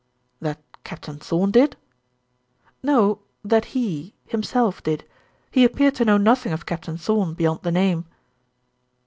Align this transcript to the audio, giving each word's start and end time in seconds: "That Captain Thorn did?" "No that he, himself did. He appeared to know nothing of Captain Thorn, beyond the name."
"That 0.41 0.59
Captain 0.83 1.19
Thorn 1.19 1.51
did?" 1.51 1.75
"No 2.81 3.19
that 3.43 3.65
he, 3.77 4.15
himself 4.25 4.81
did. 4.81 5.05
He 5.51 5.63
appeared 5.63 5.93
to 5.93 6.05
know 6.05 6.17
nothing 6.17 6.53
of 6.53 6.65
Captain 6.65 6.97
Thorn, 6.97 7.35
beyond 7.35 7.59
the 7.61 7.71
name." 7.71 8.05